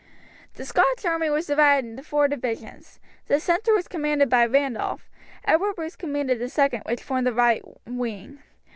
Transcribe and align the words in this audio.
The 0.55 0.65
Scotch 0.65 1.05
army 1.05 1.29
was 1.29 1.45
divided 1.45 1.87
into 1.87 2.01
four 2.01 2.27
divisions. 2.27 2.99
The 3.27 3.39
centre 3.39 3.71
was 3.75 3.87
commanded 3.87 4.29
by 4.31 4.47
Randolph. 4.47 5.07
Edward 5.45 5.75
Bruce 5.75 5.95
commanded 5.95 6.39
the 6.39 6.49
second, 6.49 6.81
which 6.87 7.03
formed 7.03 7.27
the 7.27 7.33
right 7.33 7.61
wing. 7.85 8.39